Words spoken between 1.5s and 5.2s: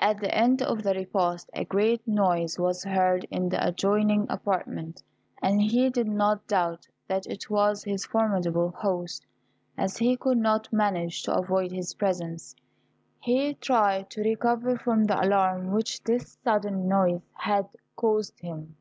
a great noise was heard in the adjoining apartment,